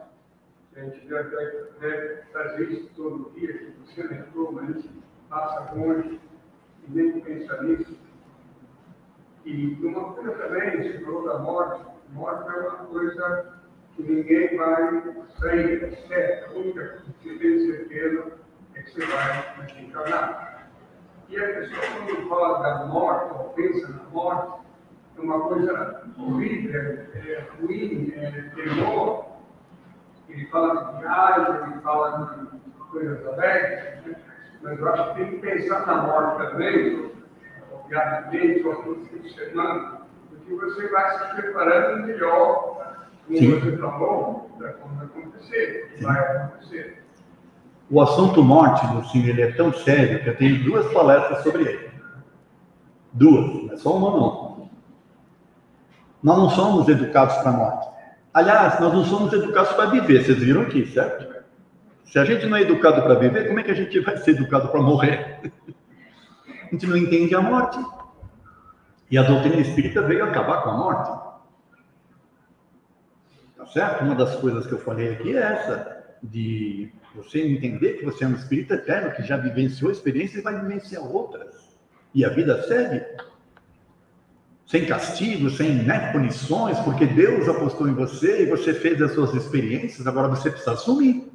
[0.75, 1.35] A gente deve,
[1.79, 4.85] deve fazer isso todo dia, que você lembrou, mas
[5.29, 6.21] passa longe
[6.87, 7.97] e nem pensa nisso.
[9.45, 11.85] E uma coisa também, você falou da morte.
[12.09, 13.54] Morte é uma coisa
[13.95, 15.03] que ninguém vai
[15.39, 16.51] sair certo.
[16.51, 18.31] A única coisa que você tem certeza
[18.75, 20.69] é que você vai encarnar.
[21.29, 24.65] E a pessoa, quando fala da morte, ou pensa na morte,
[25.17, 26.81] é uma coisa horrível,
[27.15, 29.25] é ruim, é temor.
[30.29, 34.15] Ele fala de viagem, ele fala de coisas alegres, né?
[34.61, 37.11] mas eu acho que tem que pensar na morte também,
[37.71, 42.75] obviamente, ou todo fim de semana, porque você vai se preparando melhor
[43.27, 43.59] Sim.
[43.59, 47.03] você falou, vai acontecer, vai acontecer.
[47.89, 51.89] O assunto morte, Lucinho, ele é tão sério que eu tenho duas palestras sobre ele.
[53.13, 54.69] Duas, não é só uma não.
[56.21, 57.87] Nós não somos educados para a morte.
[58.33, 61.35] Aliás, nós não somos educados para viver, vocês viram aqui, certo?
[62.03, 64.31] Se a gente não é educado para viver, como é que a gente vai ser
[64.31, 65.39] educado para morrer?
[66.65, 67.77] A gente não entende a morte.
[69.09, 71.24] E a doutrina espírita veio acabar com a morte.
[73.65, 74.03] Tá certo?
[74.03, 78.27] Uma das coisas que eu falei aqui é essa, de você entender que você é
[78.27, 81.75] um espírito eterno, que já vivenciou experiências e vai vivenciar outras.
[82.13, 83.03] E a vida segue.
[84.67, 89.33] Sem castigo, sem né, punições, porque Deus apostou em você e você fez as suas
[89.33, 91.31] experiências, agora você precisa assumir.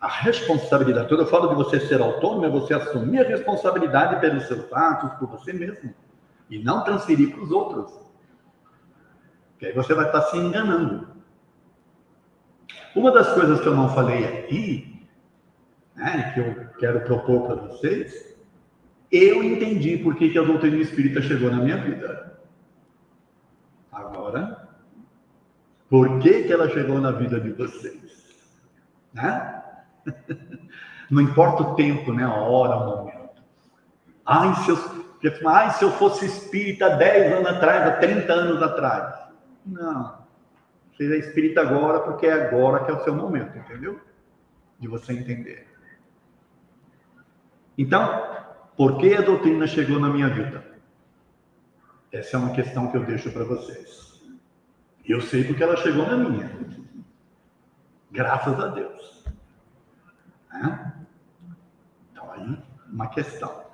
[0.00, 4.46] A responsabilidade, quando eu falo de você ser autônomo, é você assumir a responsabilidade pelos
[4.46, 5.94] seus atos, por você mesmo,
[6.50, 8.03] e não transferir para os outros.
[9.58, 11.08] Que aí você vai estar se enganando.
[12.94, 15.06] Uma das coisas que eu não falei aqui,
[15.96, 18.36] né, que eu quero propor para vocês,
[19.10, 22.38] eu entendi por que, que a doutrina espírita chegou na minha vida.
[23.90, 24.68] Agora,
[25.88, 28.02] por que, que ela chegou na vida de vocês?
[29.12, 29.62] Né?
[31.10, 32.24] Não importa o tempo, né?
[32.24, 33.42] a hora, o momento.
[34.26, 39.23] Ai, se eu, ai, se eu fosse espírita 10 anos atrás, há 30 anos atrás.
[39.64, 40.24] Não.
[40.96, 44.00] Seja espírita agora, porque é agora que é o seu momento, entendeu?
[44.78, 45.66] De você entender.
[47.76, 48.34] Então,
[48.76, 50.64] Por que a doutrina chegou na minha vida?
[52.10, 54.20] Essa é uma questão que eu deixo para vocês.
[55.04, 56.50] Eu sei porque ela chegou na minha.
[58.10, 59.24] Graças a Deus.
[60.52, 60.92] Né?
[62.10, 63.64] Então, aí, uma questão.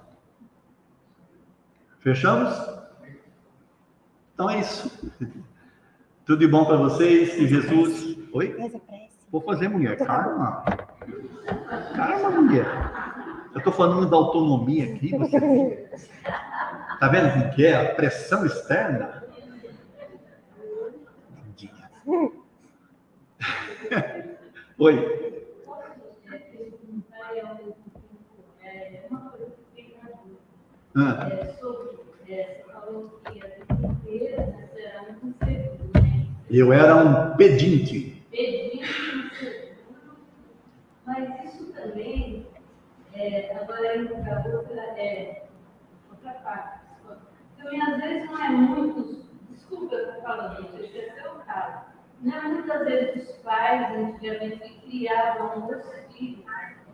[2.00, 2.54] Fechamos?
[4.34, 5.14] Então é isso.
[6.30, 7.34] Tudo de bom para vocês.
[7.34, 8.16] Que Jesus.
[8.32, 8.54] Oi?
[9.32, 9.96] Vou fazer, mulher.
[9.96, 10.64] Calma.
[11.96, 12.66] Calma, mulher.
[13.52, 15.10] Eu estou falando da autonomia aqui.
[15.18, 15.90] Você...
[17.00, 17.74] Tá vendo o que é?
[17.74, 19.24] A pressão externa.
[24.78, 25.50] Oi.
[30.94, 31.28] Ah.
[36.50, 38.26] Eu era um pedinte.
[38.28, 39.72] Pedinte
[41.06, 42.44] Mas isso também,
[43.14, 45.44] é, agora indo para outra, é,
[46.10, 46.80] outra parte.
[47.56, 51.84] Também às vezes não é muito, desculpa eu estou falando isso, esse é o caso.
[52.20, 56.44] Não é muitas vezes os pais antigamente criavam os filhos.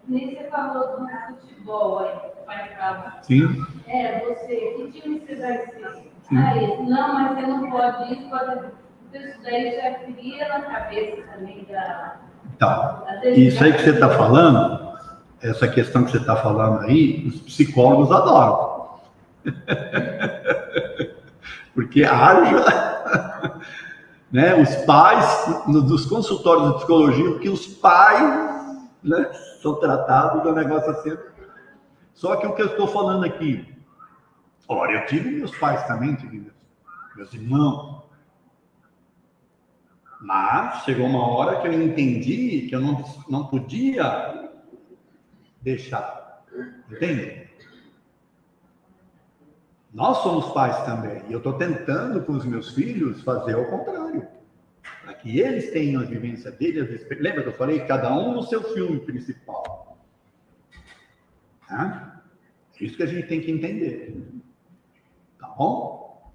[0.07, 1.09] Nem você falou do
[1.41, 3.23] futebol aí, o pai falava.
[3.23, 3.65] Sim.
[3.87, 6.13] É, você, que time você vai ser?
[6.31, 11.67] Aí, não, mas você não pode isso, pode isso daí já cria na cabeça também
[11.71, 12.17] da.
[12.55, 13.05] Então,
[13.35, 14.97] isso aí que você está falando,
[15.43, 19.01] essa questão que você está falando aí, os psicólogos adoram.
[21.75, 22.65] Porque haja
[24.33, 29.31] né, os pais, nos consultórios de psicologia, que os pais né,
[29.63, 31.17] são tratados do negócio assim.
[32.15, 33.77] Só que o que eu estou falando aqui,
[34.67, 36.51] olha, eu tive meus pais também, tive
[37.15, 37.96] meus irmãos,
[40.21, 44.51] mas chegou uma hora que eu entendi que eu não, não podia
[45.61, 46.45] deixar.
[46.91, 47.47] Entende?
[49.93, 51.23] Nós somos pais também.
[51.29, 54.27] E eu estou tentando com os meus filhos fazer ao contrário.
[55.03, 57.07] Para que eles tenham a vivência deles.
[57.19, 57.81] Lembra que eu falei?
[57.87, 59.99] Cada um no seu filme principal.
[61.67, 62.23] Tá?
[62.79, 64.23] É isso que a gente tem que entender.
[65.39, 66.33] Tá bom?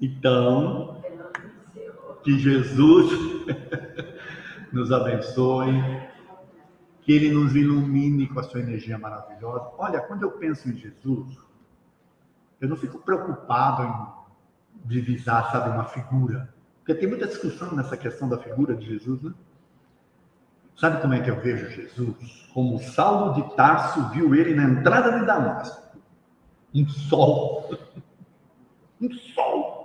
[0.00, 0.97] Então,
[2.28, 3.10] que Jesus
[4.70, 5.72] nos abençoe,
[7.00, 9.70] que Ele nos ilumine com a sua energia maravilhosa.
[9.78, 11.38] Olha, quando eu penso em Jesus,
[12.60, 16.52] eu não fico preocupado em divisar, sabe, uma figura.
[16.80, 19.32] Porque tem muita discussão nessa questão da figura de Jesus, né?
[20.76, 22.46] Sabe como é que eu vejo Jesus?
[22.52, 25.98] Como Saulo de Tarso viu ele na entrada de Damasco.
[26.74, 27.70] Um sol.
[29.00, 29.77] Um sol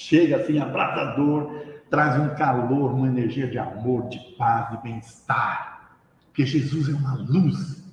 [0.00, 5.98] chega assim abrasador, traz um calor, uma energia de amor, de paz, de bem-estar.
[6.26, 7.84] Porque Jesus é uma luz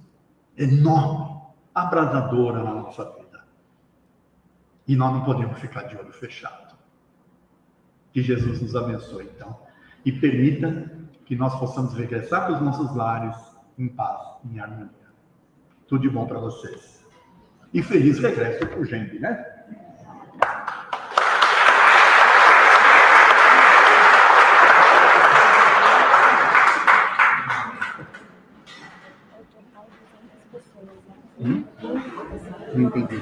[0.57, 1.41] enorme,
[1.75, 3.43] abrasadora na nossa vida.
[4.87, 6.77] E nós não podemos ficar de olho fechado.
[8.13, 9.59] Que Jesus nos abençoe, então,
[10.05, 10.89] e permita
[11.25, 13.35] que nós possamos regressar para os nossos lares
[13.77, 14.89] em paz, em harmonia.
[15.87, 17.05] Tudo de bom para vocês.
[17.73, 19.57] E feliz regresso para o Gembe, né?
[32.77, 33.21] Não entendi.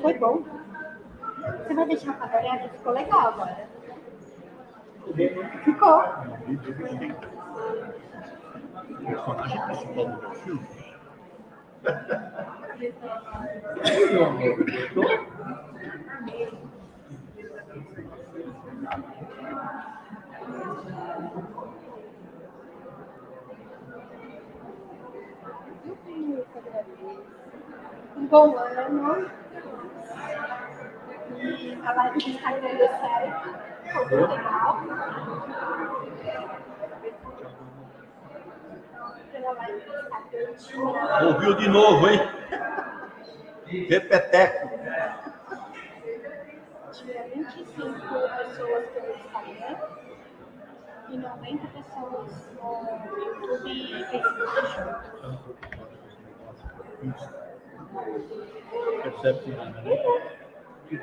[0.00, 0.44] Foi bom.
[1.58, 2.68] Você galera?
[2.68, 3.68] Ficou legal agora.
[5.64, 6.00] Ficou.
[8.88, 10.82] O personagem principal do filme.
[14.12, 14.56] Meu amor,
[28.30, 29.41] bom ano.
[31.42, 33.54] E a live do Instagram deu certo.
[33.92, 34.82] Foi muito legal.
[39.32, 41.24] Pela live do Instagram tinha.
[41.26, 42.20] Ouviu de novo, hein?
[43.66, 44.68] Repeteco.
[46.92, 47.90] Tinha 25
[48.38, 49.76] pessoas pelo Instagram
[51.08, 54.52] e 90 pessoas no YouTube e Facebook.
[59.02, 60.41] Percebe nada, né?
[60.92, 60.98] Que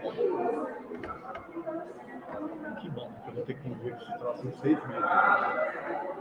[2.92, 3.12] bom.
[3.24, 6.10] Que eu vou ter que conviver com esse troço em seis meses.